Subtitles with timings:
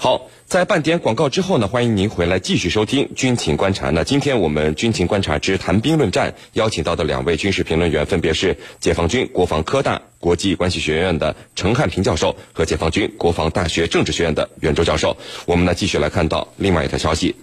[0.00, 3.88] 好，在半点广告之后呢，欢迎您回来继续收听《军情观察》。
[3.90, 15.16] 那今天我们《军情观察之谈兵论战》邀请到的两位军事评论员，分别是解放军国防科大国际关系学院的陈汉平教授和解放军国防大学政治学院的袁周教授。
[15.46, 17.34] 我们呢，继续来看到另外一条消息。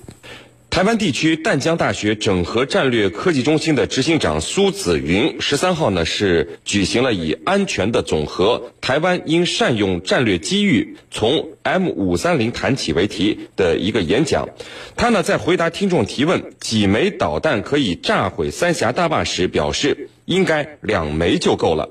[0.76, 14.50] 台湾地区淡江大学整合战略科技中心的执行长苏子云十三号呢是举行了以“安全的总和，台湾应善用战略机遇，从 M 五三零谈起”为题的一个演讲。
[14.98, 21.88] 他呢在回答听众提问几枚导弹可以炸毁三峡大坝时表示，应该两枚就够了。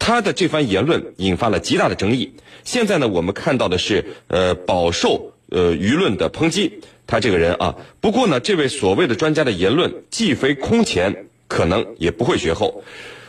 [0.00, 2.32] 他的这番言论引发了极大的争议。
[2.64, 6.80] 现在呢我们看到的是，呃，饱受呃舆论的抨击。
[7.06, 12.82] 他这个人啊，不过呢，这位所谓的专家的言论既非空前，可能也不会绝后。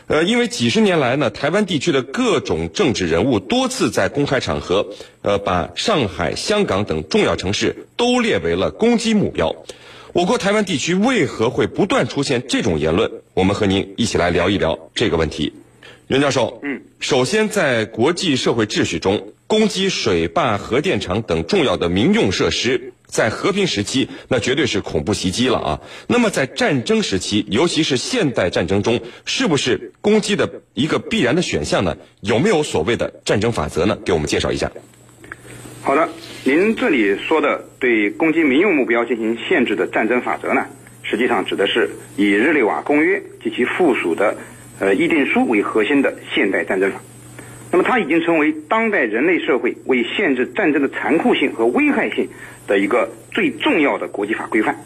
[0.08, 4.86] 呃，因为几十年来呢，台湾地区的各种政治人物多次在公开场合，
[5.22, 9.54] 呃，把上海、香港等重要城市都列为了攻击目标。
[10.12, 13.10] 我国台湾地区为何会不断出现这种言论？
[13.34, 15.52] 我们和您一起来聊一聊这个问题。
[16.06, 22.92] 袁教授，嗯，首先在国际社会秩序中，攻击水坝、核电厂等重要的民用设施。
[23.06, 25.80] 在和平时期，那绝对是恐怖袭击了啊！
[26.08, 31.96] 那么在战争时期，尤其是现代战争中，是不是攻击的一个必然的选项呢？
[32.20, 33.96] 有没有所谓的战争法则呢？
[34.04, 34.70] 给我们介绍一下。
[35.82, 36.08] 好的，
[36.44, 40.66] 您这里说的对攻击民用目标进行限制的战争法则呢，
[41.02, 44.36] 实际上指的是以日内瓦公约及其附属的
[44.80, 47.00] 呃议定书为核心的现代战争法。
[47.72, 52.28] 那么它已经成为当代人类社会为限制战争的残酷性和危害性
[52.66, 54.76] 的一个最重要的国际法规范。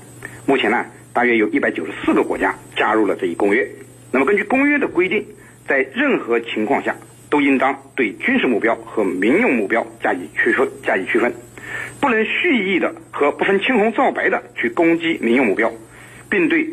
[0.46, 3.68] 目前呢，大约有一百九十四个国家加入了这一公约。
[4.10, 5.24] 那么根据公约的规定，
[5.68, 6.96] 在任何情况下
[7.28, 11.32] 都应当对军事目标和民用目标加以区分，加以区分，
[12.00, 15.70] 不能蓄意的和不分青红皂白的去攻击民用目标，
[16.28, 16.66] 并对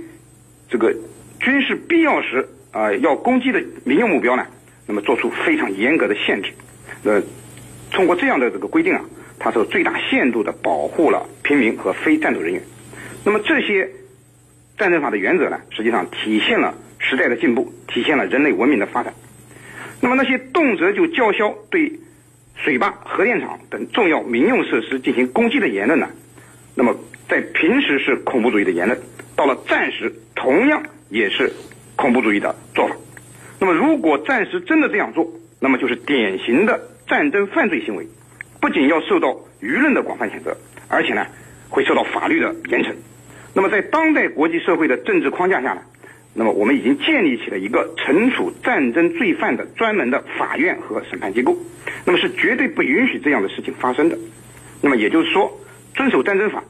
[0.69, 0.95] 这个
[1.39, 4.47] 军事必要时啊要攻击的民用目标呢。
[4.87, 6.53] 那么做出非常严格的限制，
[7.03, 7.21] 那，
[7.91, 9.01] 通过这样的这个规定啊，
[9.37, 12.63] 它是最大限度的保护了平民和非战斗人员。
[13.25, 13.89] 那么这些
[14.77, 19.13] 战争法的原则呢，实际上体现了时代的进步，体现了人类文明的发展。
[19.99, 21.99] 那么那些动辄就叫嚣对
[22.55, 26.07] 水坝、核电厂等重要民用设施进行攻击的言论呢，
[26.75, 26.95] 那么
[27.27, 28.97] 在平时是恐怖主义的言论，
[29.35, 31.51] 到了战时同样也是
[31.97, 32.95] 恐怖主义的做法。
[33.59, 35.27] 那么，如果暂时真的这样做，
[35.59, 38.07] 那么就是典型的战争犯罪行为，
[38.61, 40.55] 不仅要受到舆论的广泛谴责，
[40.87, 41.25] 而且呢，
[41.69, 42.93] 会受到法律的严惩。
[43.53, 45.81] 那么，在当代国际社会的政治框架下呢，
[46.35, 51.57] 那么我们已经建立起了一个惩处战争罪犯的专门的法院和审判机构，
[52.05, 54.17] 那么是绝对不允许这样的事情发生的。
[54.81, 55.59] 那么也就是说，
[55.95, 56.63] 遵守战争法，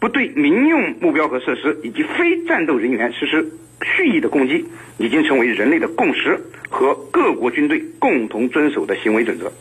[0.00, 3.50] 不对民用目标和设施以及非战斗人员实施。
[3.80, 4.66] 蓄意的攻击
[4.98, 6.36] 已经成为人类的共识
[6.68, 9.52] 和各国军队共同遵守的行为准则。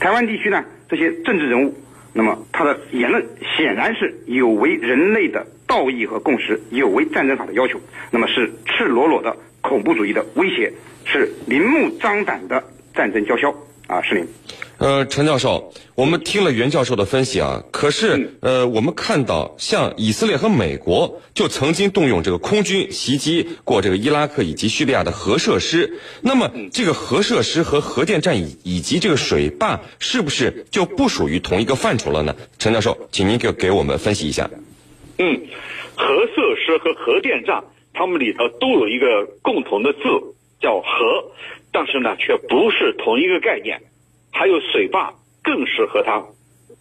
[0.00, 1.74] 台湾地区呢，这些政治人物，
[2.14, 3.22] 那么他的言论
[3.56, 7.78] 显然是有违人类的道义和共识，有违战争法的要求，
[8.10, 10.72] 那么是赤裸裸的恐怖主义的威胁，
[11.04, 13.54] 是明目张胆的战争叫嚣
[13.92, 14.02] 啊！
[14.02, 14.26] 是您。
[14.78, 32.34] 呃，陈教授，我们听了袁教授的分析啊，可是呃，我们看到像以色列和美国就曾经动用这个空军袭击过这个伊拉克以及叙利亚的核设施，那么这个核设施和核电站以以及这个水坝是不是就不属于同一个范畴了呢？
[32.58, 34.50] 陈教授，请您给给我们分析一下。
[35.18, 35.42] 嗯，
[35.94, 39.98] 核设施和核电站，它们里头都有一个共同的字
[40.62, 41.32] 叫核，
[41.72, 43.82] 但是呢，却不是同一个概念。
[44.32, 45.12] 还有水坝
[45.42, 46.24] 更是和它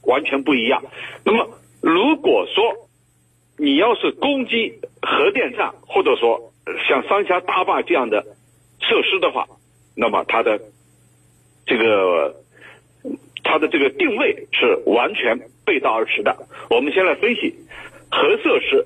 [0.04, 0.84] 完全不一样。
[1.26, 1.50] 那么，
[1.82, 2.88] 如果说
[3.58, 6.54] 你要是攻击核电站，或者说
[6.88, 8.24] 像三峡大坝这样的
[8.80, 9.48] 设施的话，
[9.98, 10.62] 那么它的
[11.66, 12.36] 这个
[13.44, 16.48] 它的这个定位是完全背道而驰的。
[16.70, 17.54] 我们先来分析
[18.10, 18.86] 核设施，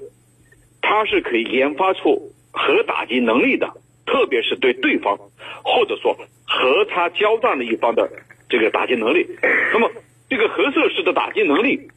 [0.81, 3.74] 它是可以研发出核打击能力的，
[4.15, 5.17] 特别是对对方
[5.62, 6.15] 或者说
[6.47, 8.09] 和他交战的一方的。
[8.47, 9.25] 这个打击能力，
[9.73, 9.89] 那么
[10.29, 11.89] 这个核设施的打击能力，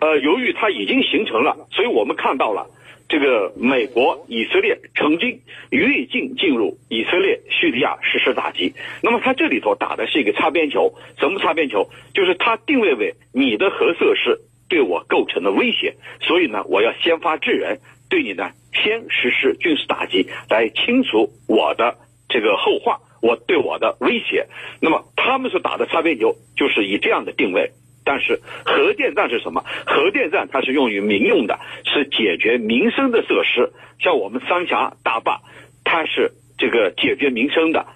[0.00, 2.68] 呃，由于它已经形成了，所以我们看到了
[3.08, 5.40] 这个美国、以色列曾经
[5.70, 8.74] 越境进入以色列、叙利亚实施打击。
[9.02, 11.88] 那么它这里头打的是一个擦边球，什么擦边球？
[12.12, 14.38] 就是它定位为你的核设施
[14.68, 21.96] 对我构成的威胁，所以呢，我要先发制人，对你呢先实施军事打击，来清除我的
[22.28, 22.98] 这个后患。
[23.20, 24.46] 我对我的威胁，
[24.80, 27.72] 那么他们所打的擦边球就是以这样的定位，
[28.04, 29.64] 但是核电站是什么？
[29.86, 33.72] 核电站它是用于民用的，是解决民生的设施。
[33.98, 35.40] 像我们三峡大坝，
[35.82, 37.86] 它是这个解决民生的。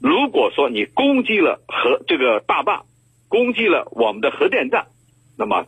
[0.00, 2.84] 如果说你攻击了核这个大坝，
[3.28, 4.86] 攻击了我们的核电站，
[5.36, 5.66] 那么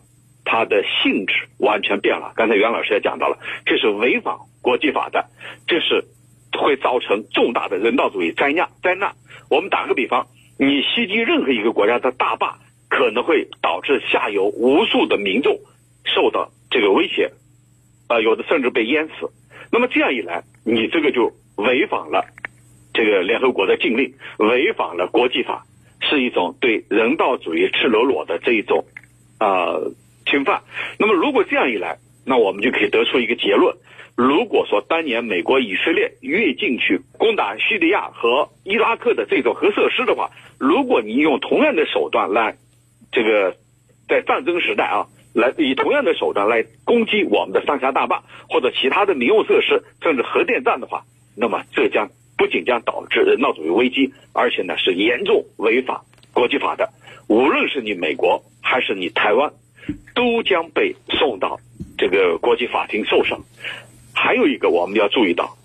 [0.51, 2.33] 它的性质完全变了。
[2.35, 5.27] 刚才袁老师也讲到了，这是违反国际法的，
[5.69, 6.05] 这是
[6.59, 9.13] 会造成重大的人道主义灾难灾难。
[9.49, 10.27] 我们打个比方，
[10.59, 12.59] 你袭击任何一个国家的大坝，
[12.89, 15.57] 可能会导致下游无数的民众
[16.05, 17.31] 受到这个威胁，
[18.09, 19.31] 啊，有的甚至被淹死。
[19.71, 22.27] 那么这样一来，你这个就违反了。
[22.93, 25.65] 这个联合国的禁令违反了国际法，
[26.01, 28.85] 是一种对人道主义赤裸裸的这一种
[29.39, 29.79] 啊
[30.31, 30.63] 侵犯。
[30.99, 33.77] 那么如果这样一来，那我们就可以得出一个结论：
[34.17, 42.57] 如果说当年美国、以色列越境去攻打叙利亚和伊拉克的这种核设施的话，如果你用同样的手段来
[43.11, 43.57] 这个
[44.09, 51.03] 在战争时代啊，来以同样的手段来攻击我们的三峡大坝或者其他的民用设施，甚至核电站的话，
[51.37, 52.09] 那么这将。
[52.39, 56.01] 不仅将导致人道主义危机，而且呢是严重违反
[56.33, 56.89] 国际法的。
[57.29, 59.53] 无论是你美国还是你台湾，
[60.15, 61.61] 都将被送到
[61.97, 63.39] 这个国际法庭受审。
[64.15, 65.57] 还有一个我们要注意到，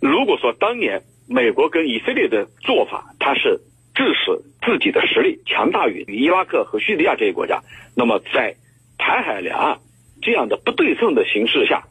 [0.00, 3.60] 如果说当年美国跟以色列的做法，它是
[3.94, 7.62] 致使自己的实力强大于伊拉克和叙利亚这些国家，
[7.96, 8.56] 那么在
[8.98, 9.78] 台海两岸
[10.20, 11.84] 这样的不对称的形势下，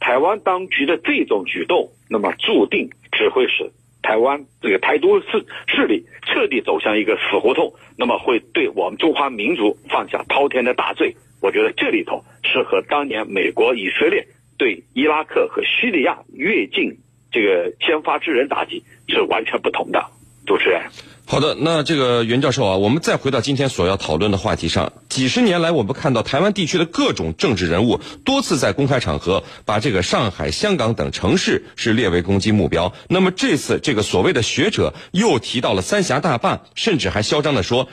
[0.00, 2.90] 台湾当局的这种举动，那么注定。
[3.16, 3.70] 只会使
[4.04, 11.16] 台湾这个台独势势力彻底走向一个死胡同，那么会对我们中华民族犯下滔天的大罪。
[11.40, 14.26] 我觉得这里头是和当年美国、以色列
[14.58, 16.98] 对伊拉克和叙利亚越境
[17.32, 20.04] 这个先发制人打击是完全不同的。
[20.46, 20.82] 主持人。
[21.26, 24.92] 好的，那这个袁教授啊，我们再回到今天所要讨论的话题上。
[25.08, 32.92] 几十年来，我们看到台湾地区的各种政治人物多次在公开场合把这个上海、香港等城市是列为攻击目标。
[33.08, 37.88] 那么这次这个所谓的学者又提到了三峡大坝，甚至还嚣张的说，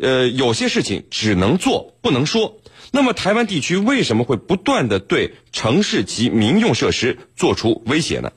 [0.00, 2.56] 呃，有些事情只能做不能说。
[2.90, 8.32] 那么台湾地区为什么会不断的对城市及民用设施做出威胁呢？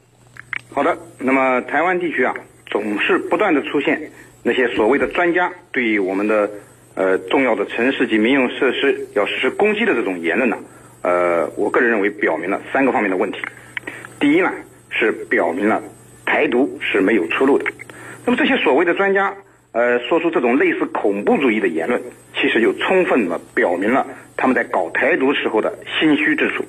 [0.73, 2.35] 好的，那么台湾地区啊，
[2.69, 4.11] 总是不断的出现。
[4.43, 6.49] 那些所谓的专家对于我们的
[6.95, 10.57] 呃重要的城市及民用设施要实施攻击的这种言论呢，
[11.01, 13.39] 呃，我个人认为表明了三个方面的问题。
[14.19, 14.51] 第一呢，
[14.89, 15.83] 是表明了
[16.25, 17.65] 台独是没有出路的。
[18.25, 19.33] 那么这些所谓的专家
[19.73, 22.01] 呃说出这种类似恐怖主义的言论，
[22.35, 26.63] 其实就充分的表明了他们在搞台独时候的心虚之处。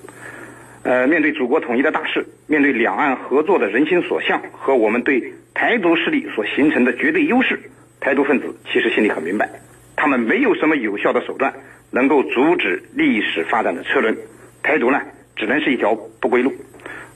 [0.82, 7.58] 呃，面对祖国统一的大事，面对两岸合作的人心所向和我们对台独势力所形成的绝对优势，
[7.98, 9.50] 台独分子其实心里很明白，
[9.96, 11.52] 他们没有什么有效的手段
[11.90, 14.16] 能够阻止历史发展的车轮，
[14.62, 15.02] 台独呢
[15.34, 16.54] 只能是一条不归路，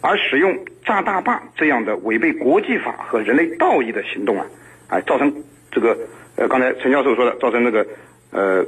[0.00, 4.44] 而使用炸大坝这样的违背国际法和人类道义的行动啊，
[4.88, 5.32] 啊，造成
[5.70, 5.96] 这个
[6.34, 7.86] 呃刚才陈教授说的造成那个
[8.32, 8.66] 呃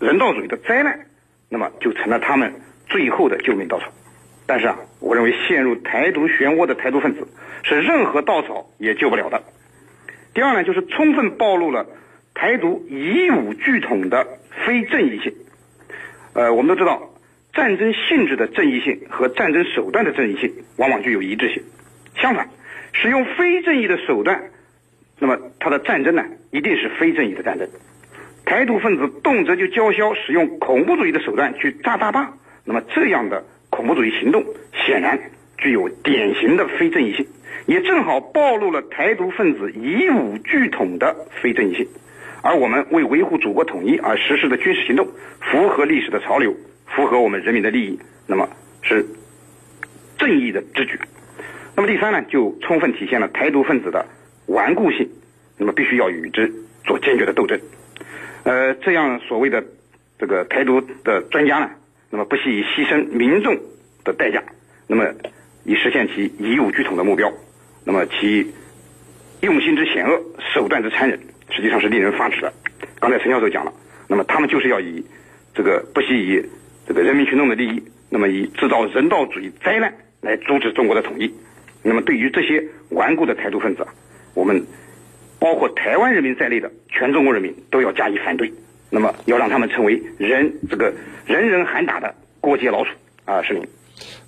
[0.00, 0.98] 人道主义的灾难，
[1.48, 2.52] 那么就成了他们
[2.88, 3.86] 最后的救命稻草。
[4.46, 7.26] 但是啊，我认为陷入台独漩涡的台独分子
[7.62, 9.42] 是任何稻草也救不了的。
[10.34, 11.86] 第二呢，就是充分暴露了
[12.34, 14.26] 台独以武拒统的
[14.66, 15.32] 非正义性。
[16.34, 17.10] 呃，我们都知道，
[17.54, 21.62] 战争性质的正义性和战争手段的正义性往往具有一致性。
[22.16, 22.50] 相反，
[22.92, 24.42] 使用非正义的手段，
[25.18, 27.66] 那么它的战争呢，一定是非正义的战争。
[28.44, 33.42] 台独分子动辄就叫嚣使用恐怖主义的手段去炸大坝，那么这样的。
[33.74, 34.44] 恐怖主义行动
[34.86, 35.18] 显然
[35.58, 37.26] 具有典型的非正义性，
[37.66, 41.88] 也正好暴露了台独分子以武拒统的非正义性。
[42.40, 45.08] 而我们为维护祖国统一而实施的军事行动，
[45.40, 46.54] 符合历史的潮流，
[46.86, 48.48] 符合我们人民的利益，那么
[48.80, 49.04] 是
[50.18, 50.96] 正义的之举。
[51.74, 54.06] 那么第三呢，就充分体现了台独分子的
[54.46, 55.10] 顽固性，
[55.58, 56.52] 那么必须要与之
[56.84, 57.58] 做坚决的斗争。
[58.44, 59.64] 呃，这样所谓的
[60.16, 61.70] 这个台独的专家呢？
[62.14, 63.58] 那么不惜以牺牲民众
[64.04, 64.40] 的代价，
[64.86, 65.04] 那么
[65.64, 67.28] 以实现其以武拒统的目标，
[67.82, 68.52] 那么其
[69.40, 70.22] 用心之险恶，
[70.54, 71.18] 手段之残忍，
[71.50, 72.52] 实际上是令人发指的。
[73.00, 73.72] 刚才陈教授讲了，
[74.06, 75.04] 那么他们就是要以
[75.54, 76.40] 这个不惜以
[76.86, 81.34] 这个人民群众的利益，那么以制造人道主义灾难来阻止中国的统一。
[81.82, 83.84] 那么对于这些顽固的台独分子，
[84.34, 84.64] 我们
[85.40, 88.52] 包括台湾人民在内的全中国人民都要加以反对。
[88.94, 90.94] 那么要让他们成为人这个
[91.26, 92.90] 人人喊打的过街老鼠
[93.24, 93.42] 啊！
[93.42, 93.66] 是您。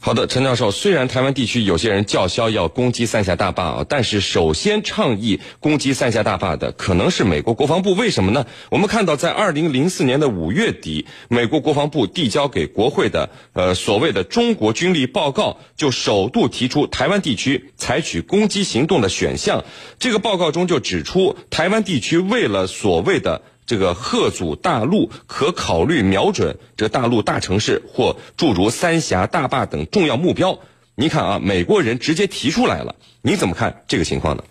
[0.00, 7.94] 好的，陈教授，虽然台湾地区有些人叫嚣要攻击三峡大坝啊，但是首先倡议攻击三峡大坝的可能是美国国防部。
[7.94, 8.46] 为什么呢？
[8.70, 19.64] 我们看到，在二零零四年的五月底，美国国防部递交给国会的呃所谓的中国军力报告，就首度提出台湾地区采取攻击行动的选项。
[19.98, 30.58] 这个报告中就指出，台湾地区为了所谓的这个贺祖大陆可考虑瞄准这大陆大城市或诸如三峡大坝等重要目标。
[30.94, 34.44] 您看啊，美国人直接提出来了，你怎么看这个情况呢？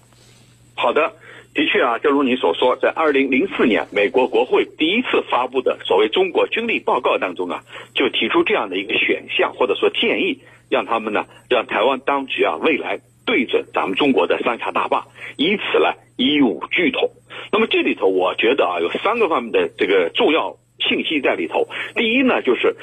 [0.75, 1.13] 好的，
[1.53, 7.63] 的确啊，正如你所说，在二零零四年，美国国会第一次发布的所谓中国军力报告当中啊，
[7.95, 15.07] 就提出这样的一个选项或者说建议，让他们呢，让台湾当局啊，未来对准咱们中国的三峡大坝，
[15.37, 17.11] 以此来一五拒统。
[17.51, 21.67] 那么这里头，我觉得啊，有三个方面的这个重要信息在里头。
[21.95, 22.75] 第一呢，就是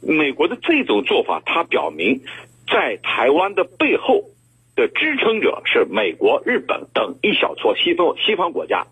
[0.00, 2.20] 美国的这种做法，它表明
[2.70, 4.24] 在台湾的背后
[4.74, 8.86] 的支撑者是美国、日本等一小撮西方西方国家，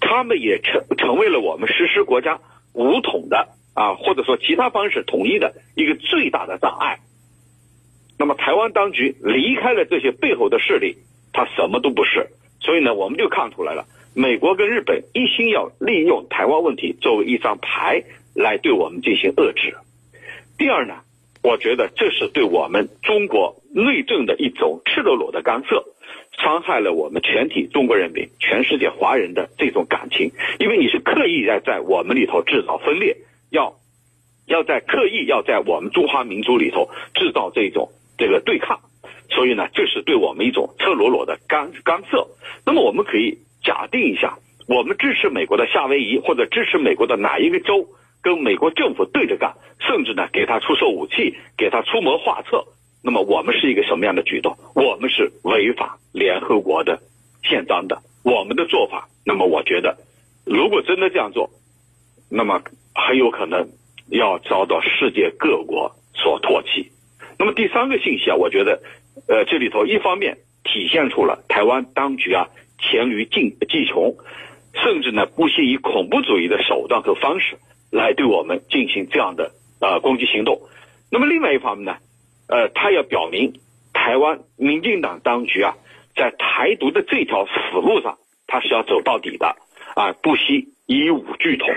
[0.00, 2.40] 他们也成成为了我们实施国家
[2.74, 6.98] 武统的啊，或者说其他方式统一的一个最大的障碍。
[8.18, 10.96] 那么台湾当局离开了这些背后的势力，
[11.32, 12.28] 他什么都不是。
[12.64, 13.86] 所以呢，我们就看出来了。
[14.14, 18.02] 美国跟日本一心要利用台湾问题作为一张牌
[18.34, 19.76] 来对我们进行遏制。
[20.56, 20.94] 第二呢，
[21.42, 25.84] 我觉得这是对我们中国内政的一种赤裸裸的干涉，
[26.38, 30.30] 伤害了我们全体中国人民、全世界华人的这种感情。
[30.58, 33.16] 因为你是刻意在在我们里头制造分裂，
[33.50, 33.74] 要
[34.46, 38.80] 要在刻意要在我们中华民族里头制造这种这个对抗，
[39.30, 42.26] 所以呢，这是对我们一种赤裸裸的干干涉。
[42.66, 43.38] 那么我们可以。
[43.64, 44.36] 假定一下，
[44.68, 47.88] 我们支持美国的夏威夷或者支持美国的哪一个州
[48.20, 52.66] 跟美国政府对着干，甚至呢给他出售武器，给他出谋划策，
[53.02, 54.58] 那么我们是一个什么样的举动？
[54.74, 57.00] 我们是违反联合国的
[57.42, 58.02] 宪章的。
[58.22, 59.96] 我们的做法，那么我觉得，
[60.44, 61.48] 如果真的这样做，
[62.30, 62.60] 那么
[62.94, 63.70] 很有可能
[64.10, 66.90] 要遭到世界各国所唾弃。
[67.38, 68.82] 那么第三个信息啊，我觉得，
[69.28, 72.48] 呃，这里头一方面体现出了台湾当局啊。
[72.76, 74.14] 黔驴技技穷，
[74.74, 77.56] 甚至呢不惜以恐怖主义的手段和方式
[77.90, 80.60] 来对我们进行这样的呃攻击行动。
[81.10, 81.96] 那么另外一方面呢，
[82.46, 83.54] 呃，他要表明
[83.94, 85.76] 台湾民进党当局啊，
[86.14, 89.56] 在台独的这条死路上，他是要走到底的
[89.94, 91.68] 啊，不惜以武拒统。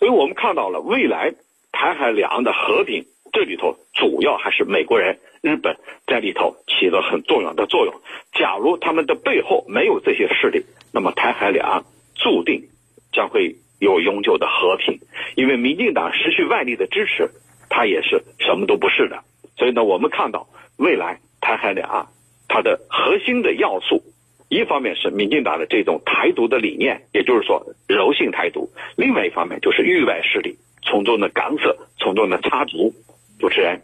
[0.00, 1.32] 所以我们看到了未来
[1.70, 5.20] 台海两岸的和平，这里头主要还是美国人。
[5.42, 7.94] 日本在里头起了很重要的作用。
[8.32, 12.64] 假如他们的背后没有这些势力，那么台海两岸注定
[13.12, 15.00] 将会有永久的和平。
[15.36, 17.30] 因为民进党失去外力的支持，
[17.70, 19.24] 他也是什么都不是的。
[19.56, 22.06] 所以呢，我们看到未来台海两岸
[22.46, 24.02] 它的核心的要素，
[24.48, 32.92] 一方面是民进党的这种台独的理念，也就是说柔性台独；另外一方面就是域外势力从中的干涉，从中的插足。
[33.38, 33.80] 主持人。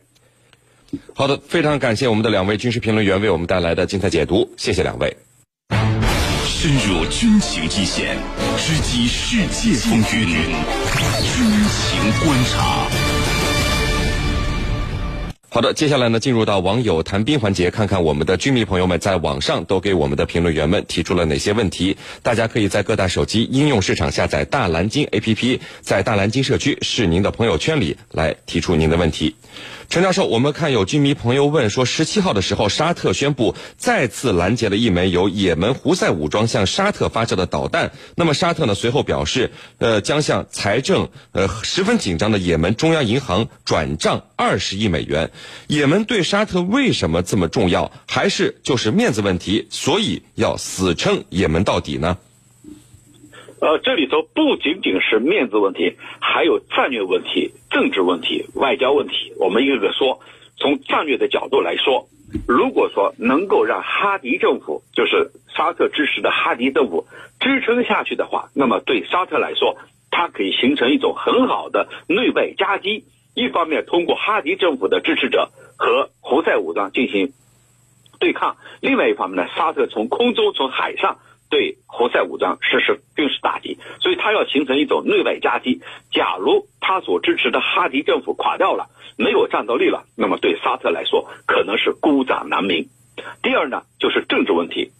[1.14, 5.16] 好的，非常感谢我们的两位军事评论员为我们带来的精彩解读，谢谢两位。
[6.44, 8.16] 深入军情一线，
[8.56, 12.86] 直击世界风云，军情观察。
[15.48, 21.96] 好的，接下来呢，进入到网友谈兵环节，看看我们的军迷朋友们在网上都给我们的评论员们提出了哪些问题。
[22.22, 29.36] 大家可以在各大手机应用市场下载大蓝鲸 APP，在大蓝鲸社区是您的朋友圈里来提出您的问题。
[29.88, 37.92] 陈教授，我们看有军迷朋友问说，十七号的时候，沙特宣布再次拦截了一枚由也门胡塞武装向沙特发射的导弹。
[38.16, 45.30] 那么沙特呢，随后表示，呃，将向财政呃十分紧张的也门中央银行转账二十亿美元。
[45.68, 47.92] 也门对沙特为什么这么重要？
[48.06, 52.18] 还是就是面子问题，所以要死撑也门到底呢？
[53.60, 59.32] 呃，这里头不仅仅是面子问题，还有战略问题、政治问题、外交问题。
[59.38, 60.20] 我们一个个说。
[60.58, 62.08] 从战略的角度来说，
[62.48, 67.06] 如果说能够让哈迪政府，就是沙特支持的哈迪政府
[67.38, 69.76] 支撑下去的话，那么对沙特来说，
[70.10, 73.04] 它可以形成一种很好的内外夹击。
[73.34, 77.34] 一方面通过哈迪政府的支持者和胡塞武装进行
[78.18, 81.18] 对抗，另外一方面呢，沙特从空中、从海上。
[81.48, 85.80] 对胡塞武装实施军事打击，所以他要形成一种内外夹击。
[86.10, 92.88] 假如他所支持的哈迪政府垮掉了，没有战斗力了，那么对沙特来说可能是孤掌难鸣。
[93.42, 94.92] 第二呢，就是政治问题。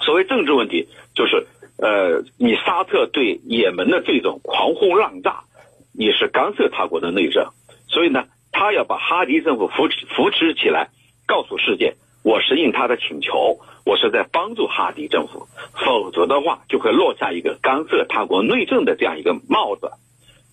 [0.00, 1.46] 所谓政治问题，就是
[1.76, 5.44] 呃，你沙特对也门的这种狂轰滥炸，
[5.92, 7.50] 你是干涉他国的内政，
[7.88, 10.88] 所以呢，他要把哈迪政府扶持扶持起来，
[11.26, 19.90] 告诉世界，我是应他的请求，我是在帮助哈迪政府，否则的话就会落下一个干涉他国内政的这样一个帽子。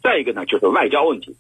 [0.02, 1.36] 再一个呢，就是外交问题，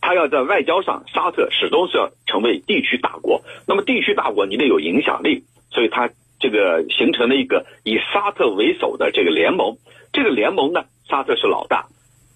[0.00, 3.42] 他要在外交上，沙特始终是要成为地区大国。
[3.66, 9.76] 那么地区大国你得有影响力，所以他这个形成了一个以沙特为首的这个联盟。
[10.12, 11.86] 这个联盟呢，沙特是老大，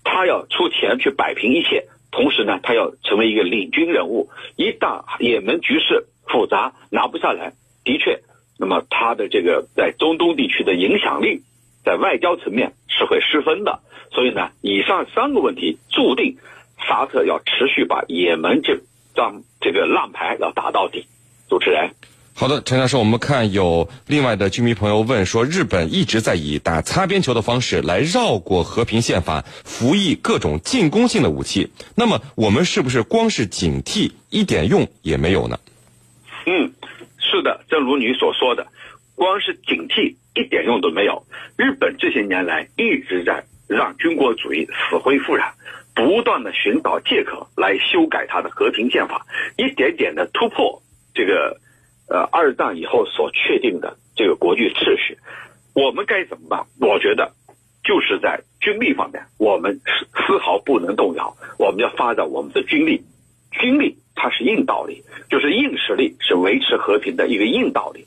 [0.02, 1.84] 他要出钱去摆平一切。
[2.10, 4.30] 同时呢，他要成为一个领军人物。
[4.56, 7.52] 一旦也门局势复杂，拿不下来，
[7.84, 8.20] 的确，
[8.58, 11.42] 那么他的这个在中东地区的影响力，
[11.84, 13.80] 在外交层面是会失分的。
[14.12, 16.36] 所以呢，以上三个问题注定
[16.86, 18.80] 沙特要持续把也门这
[19.14, 21.06] 张这个烂牌要打到底。
[21.48, 21.90] 主持人。
[22.38, 31.70] 好的，陈教授，我们看有另外的居民朋友问说，日本一直在以打擦边球的方式来绕过和平宪法，服役各种进攻性的武器。
[31.94, 35.58] 那么，我们是不是光是警惕一点用也没有呢？
[36.46, 36.72] 嗯，
[37.18, 38.66] 是的，正如你所说的，
[39.14, 41.26] 光是警惕一点用都没有。
[41.58, 45.52] 日本这些年来一直在让军国主义死灰复燃，
[45.94, 49.26] 不断的寻找借口来修改他的和平宪法，
[49.56, 51.60] 一点点的突破这个。
[52.08, 55.18] 呃，二战以后所确定的这个国际秩序，
[55.74, 56.64] 我们该怎么办？
[56.80, 57.32] 我觉得
[57.82, 61.36] 就是在军力方面，我们丝丝毫不能动摇。
[61.58, 63.02] 我们要发展我们的军力，
[63.60, 68.06] 军力它是硬道理，就是硬实力是维持和平的一个硬道理。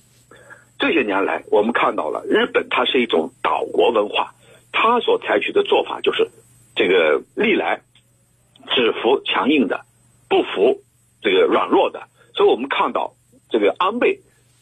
[0.77, 4.33] 这些年来，我们看到了日本，它是一种岛国文化，
[4.71, 6.29] 它所采取的做法就是
[6.75, 7.81] 这个历来
[8.73, 9.85] 只服强硬的，
[10.27, 10.81] 不服
[11.21, 12.07] 这个软弱的。
[12.33, 13.13] 所以我们看到。
[13.51, 14.19] 这个安倍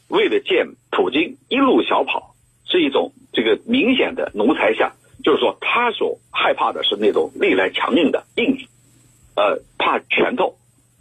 [0.08, 4.94] 为了见普京一路小跑，是一种这个明显的奴才相，
[5.25, 8.65] 就是说他所害怕的是那种历来强硬的硬，
[9.36, 10.56] 呃，怕拳头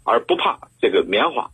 [0.07, 1.51] 而不怕这个棉花，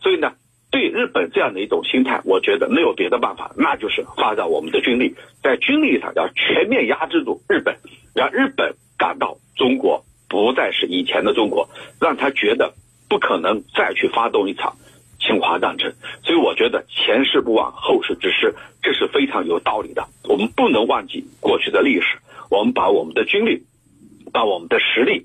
[0.00, 0.34] 所以呢，
[0.70, 7.78] 对日本这样的一种心态，我觉得没有别的办法，那就是发展我们的军力，在军力上要全面压制住日本，
[8.14, 11.68] 让日本感到中国不再是以前的中国，
[12.00, 12.74] 让他觉得
[13.08, 14.76] 不可能再去发动一场。
[15.20, 20.06] 侵华战争，所以我觉得前事不忘，后事之师，这是非常有道理的。
[20.24, 22.18] 我们不能忘记过去的历史，
[22.50, 23.62] 我们把我们的军力，
[24.34, 25.24] 把我们的实力，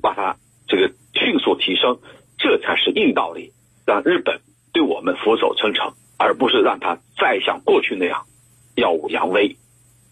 [0.00, 1.98] 把它这个迅速提升，
[2.38, 3.52] 这才是硬道理，
[3.86, 4.40] 让日本
[4.72, 8.24] 对我们俯首称臣，而不是让他再像过去那样
[8.74, 9.56] 耀武扬威。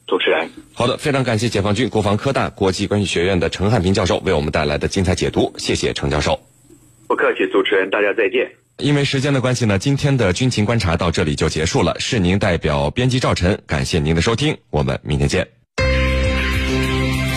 [0.07, 6.39] 主持人，好的，非常感谢解放军国防科大国际关系学院的陈汉平教授为我们带来的精彩解读，谢谢陈教授。
[7.09, 8.51] 不客气，主持人，大家再见。
[8.79, 11.99] 因为时间的关系呢，今天的军情观察到这里就结束了。
[12.01, 15.47] 是您代表编辑赵晨，感谢您的收听，我们明天见。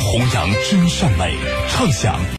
[0.02, 1.36] 弘扬真善美，
[1.70, 2.20] 畅享。